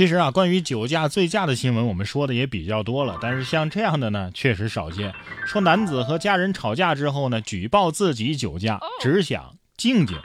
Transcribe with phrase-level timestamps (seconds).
[0.00, 5.12] 其实啊，关于酒驾、醉驾的新闻，我们说的也比较多了，但是像这样的呢，确实少见。
[5.44, 10.16] 说男子和家人吵架之后呢，举报自己酒驾，只想静静。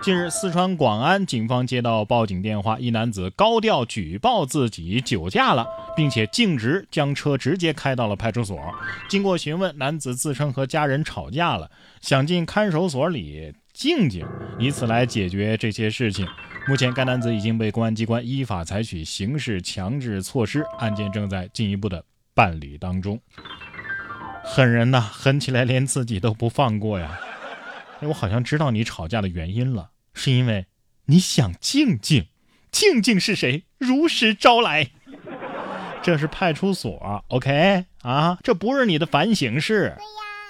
[0.00, 8.58] 近日，四川广安警方接到报警电话，一男子高调举报自己酒驾了，并且径直将车直接开到了派出所。
[9.10, 11.70] 经过询问，男子自称和家人吵架了，
[12.00, 14.26] 想进看守所里静静，
[14.58, 16.26] 以此来解决这些事情。
[16.66, 22.04] 目前，该男子已经被公安机关依法采取刑事强制措施，案件正在进一步的
[22.34, 23.20] 办理当中。
[24.42, 27.20] 狠人呐，狠起来连自己都不放过呀！
[28.00, 30.66] 哎，我好像知道你吵架的原因了，是因为
[31.04, 32.26] 你想静静。
[32.72, 33.62] 静静是谁？
[33.78, 34.90] 如实招来。
[36.02, 39.96] 这是派出所，OK 啊，这不是你的反省室。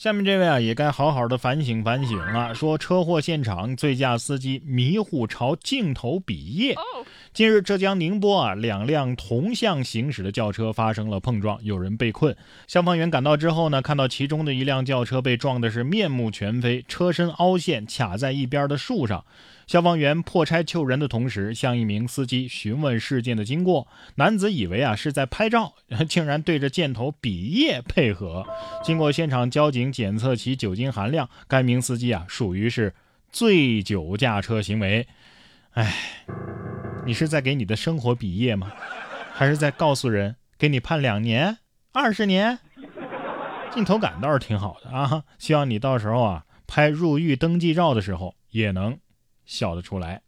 [0.00, 2.54] 下面这位啊，也该好好的反省反省了。
[2.54, 6.74] 说车祸现场，醉驾司机迷糊朝镜头比耶。
[7.34, 12.34] 近日，浙江宁波啊，两辆同向行驶的轿车发生了碰撞，有人被困。
[12.66, 19.22] 消防员赶到之后呢，看到其中的一辆轿车被撞的是面目全非，车身凹陷，卡在一边的树上。
[19.70, 23.86] 消防员破拆救人的同时，向一名司机询问事件的经过。
[24.16, 25.74] 男子以为啊是在拍照，
[26.10, 28.44] 竟然对着箭头比耶配合。
[28.82, 32.92] 经过现场交警检测其酒精含量，该名司机啊属于是
[33.30, 35.06] 醉酒驾车行为。
[35.74, 35.94] 哎，
[37.06, 38.72] 你是在给你的生活比耶吗？
[39.32, 41.58] 还是在告诉人给你判两年、
[41.92, 42.58] 二十年？
[43.70, 48.98] 镜头感倒是挺好的啊，希望你到时候啊拍入狱登记照的时候也能。
[49.50, 50.22] 笑得出来，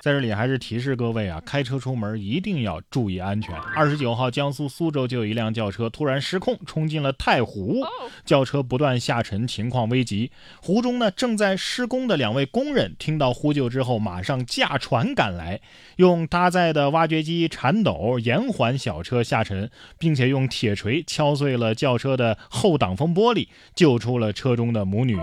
[0.00, 3.54] 在这里还是提示各位啊，开车出门一定要注意安全。
[3.76, 7.82] 二十九号，江苏苏州就有一辆轿车突然失控，冲进了太湖，
[8.24, 10.32] 轿车不断下沉，情况危急。
[10.62, 15.60] 湖中呢，正在施工的两位工人听到呼救之后，马上驾船赶来，
[15.96, 25.18] 用搭载的挖掘机铲斗延缓小车下沉，并且用铁锤敲碎了轿车的后挡风玻璃，救出了车中的母女。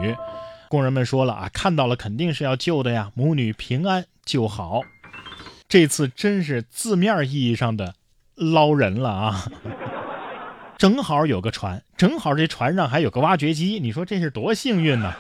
[0.69, 4.81] 工人们说了啊，看到了肯定是要救的呀，母女平安就好。
[5.68, 7.96] 这次真是字面意义上的
[8.35, 9.46] 捞人了啊！
[10.78, 15.13] 正好有个船，正好这船上还有个挖掘机，你说这是多幸运呢？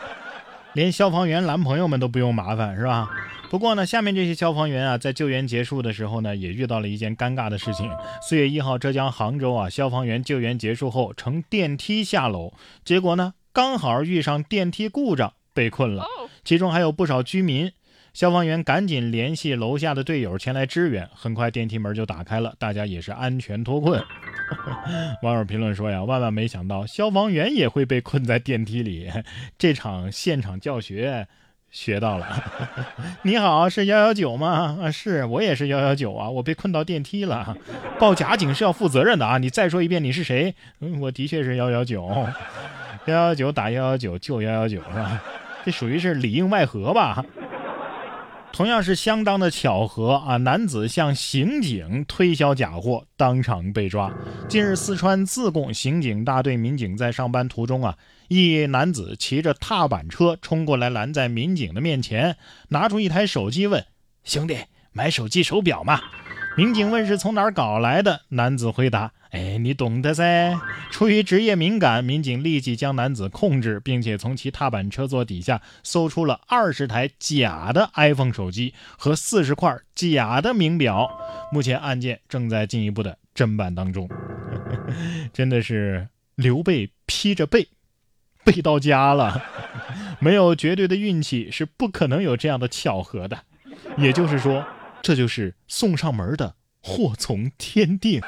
[0.73, 3.09] 连消防员男朋友们都不用麻烦是吧？
[3.49, 7.91] 不过呢，下面这些消防员啊，在救援结束的时候呢，也遇到了一件尴尬的事情。
[8.21, 12.53] 四月一号，浙江杭州啊，消防员救援结束后乘电梯下楼，
[12.85, 15.33] 结果呢，刚好遇上电梯故障。
[15.53, 16.05] 被困了，
[16.43, 17.71] 其中还有不少居民。
[18.11, 24.03] 消防员赶紧联系楼下的队友前来支援，很快电梯门就打开了，大家也是安全脱困。
[25.21, 29.11] 网友评论说呀，万万没想到消防员也会被困在电梯里，
[29.59, 31.27] 这场现场教学
[31.69, 32.43] 学到了。
[33.21, 34.79] 你好，是幺幺九吗？
[34.81, 37.55] 啊，是我也是幺幺九啊，我被困到电梯了，
[37.99, 39.37] 报假警是要负责任的啊！
[39.37, 40.55] 你再说一遍你是谁？
[40.79, 42.27] 嗯，我的确是幺幺九，
[43.09, 45.21] 幺幺九打幺幺九救幺幺九是吧？
[45.65, 47.25] 这属于是里应外合吧？
[48.51, 50.37] 同样是相当的巧合啊！
[50.37, 54.11] 男子向刑警推销假货，当场被抓。
[54.47, 57.95] 近日，四川自贡刑警大队民警在上班途中啊，
[58.27, 62.37] 一男子骑着踏板车冲过来，拦在民警的面前，
[62.69, 63.85] 拿出一台手机问
[64.25, 64.57] ：“兄弟，
[64.91, 66.01] 买手机手表吗？”
[66.57, 69.11] 民警问是从哪儿搞来的，男子回答。
[69.31, 70.59] 哎，你懂得噻。
[70.89, 81.07] 出于职业敏感，民警立即将男子控制，并且从其踏板车座底下搜出了二十台假的 iPhone 手机和四十块假的名表。
[81.51, 84.09] 目前案件正在进一步的侦办当中。
[85.31, 87.67] 真的是刘备披着背，
[88.43, 89.43] 背到家了。
[90.19, 93.37] 没有绝对的运气，是不可能有这样的巧合的。
[93.95, 94.65] 也就是说，
[95.03, 98.19] 这就是送上门的祸从天定。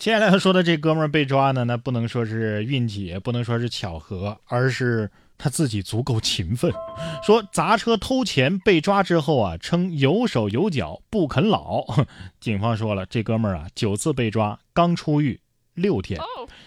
[0.00, 6.72] 接下来要说的这哥们儿被抓呢，那不能说是运气，也不能说是巧合，而是他自己足够勤奋。
[7.22, 11.84] 说砸车偷钱被抓之后啊，称有手有脚不肯老。
[12.40, 15.38] 警方说了，这哥们儿啊九次被抓，刚出狱
[15.80, 16.20] 六天。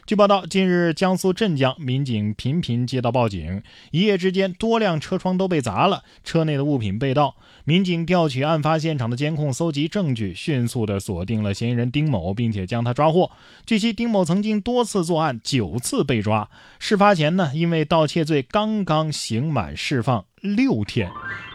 [0.06, 7.36] 据报道，近日江苏镇江民警频频接到报警，一夜之间多辆车窗都被砸了，车内的物品被盗。
[7.64, 13.32] 民警调取案发现场的监控，搜集证据，迅速的锁定了嫌疑人丁某，并且将他抓获。
[13.66, 16.50] 据悉，丁某曾经多次作案，九次被抓。
[16.80, 21.10] 事发前呢，因为盗窃罪刚刚刑满释放六天。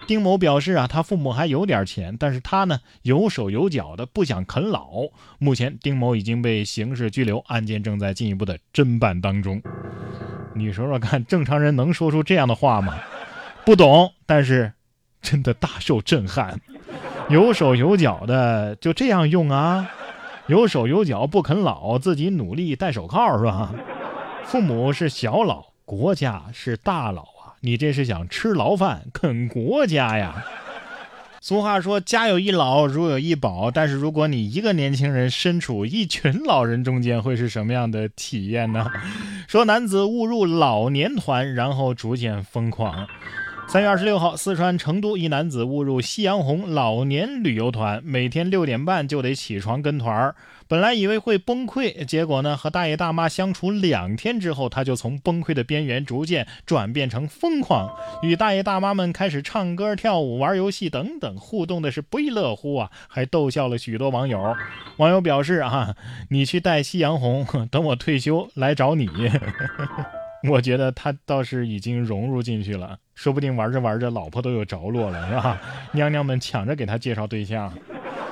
[0.09, 4.89] 丁某表示啊，他父母还有点钱，但是他呢有手有脚的，不想啃老。
[5.39, 9.61] 目前，丁某已经被刑事拘留，案件正在进一步的侦办当中。
[10.55, 12.99] 你说说看，正常人能说出这样的话吗？
[13.67, 14.73] 不懂，但是
[15.21, 16.59] 真的大受震撼。
[17.29, 19.91] 有手有脚的就这样用啊？
[20.47, 23.75] 有手有脚不啃老，自己努力戴手铐是吧？
[24.47, 27.27] 父母是小老，国家是大老。
[27.61, 30.45] 你这是想吃牢饭啃国家呀？
[31.41, 38.91] 俗话说“家有一老，如有一宝”，但是如果你一个年轻人身处一群老人中间，会是什么样的体验呢？
[39.47, 43.07] 说男子误入老年团，然后逐渐疯狂。
[43.71, 50.35] 三月二十六号，四川成都一男子误入夕阳红老年旅游团，每天六点半就得起床跟团儿。
[50.67, 64.57] 本来以为会崩溃，结果呢，和大爷大妈相处两天之后，他就从崩溃的边缘逐渐转变成疯狂，与大爷大妈们开始唱歌、跳舞、玩游戏等等，互动的是不亦乐乎啊，还逗笑了许多网友。
[64.97, 65.95] 网友表示啊，
[66.31, 69.11] 你去带夕阳红， 等我退休来找你。
[70.45, 75.61] 我觉得他倒是已经融入进去了，说不定玩着玩着老婆都有着落了，是吧？
[75.93, 77.73] 娘娘们抢着给他介绍对象，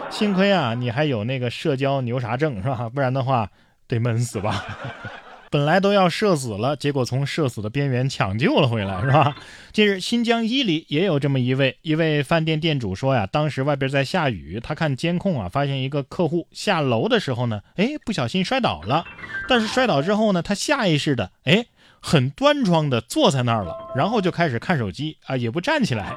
[0.09, 2.89] 幸亏啊，你还有那个社交牛啥症，是吧？
[2.89, 3.51] 不然的话
[3.89, 4.65] 得闷死吧。
[5.51, 9.37] 本来都要社死了，结果从社死的边缘抢救了回来，是吧？
[9.73, 19.05] 近日，新疆伊犁也有这么一位一位饭店店主说呀，当时外边在下雨，他看监控啊，发现一个客户下楼的时候呢，哎，不小心摔倒了，
[19.49, 21.67] 但是摔倒之后呢，他下意识的，哎。
[22.01, 26.15] 很端庄的坐在那儿了，然后就开始看手机啊，也不站起来。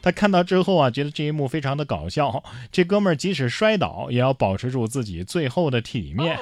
[0.00, 2.42] 他看到之后啊，觉得这一幕非常的搞笑。
[2.70, 6.38] 这哥们儿即使摔倒，也要保持住自己最后的体面。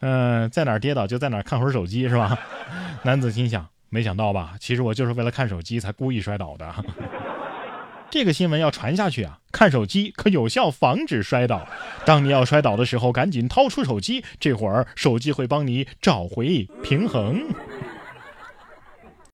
[0.00, 2.38] 嗯， 在哪儿跌倒就在哪儿看会儿手机是吧？
[3.04, 4.54] 男子心想：没想到吧？
[4.58, 6.74] 其实我就是为了看手机才故意摔倒的。
[8.10, 11.68] 这个新闻要传下去啊，看手机可有效防止摔倒。
[12.06, 17.42] 当你要摔倒的时候，赶紧掏出手机，这会儿手机会帮你找回平衡。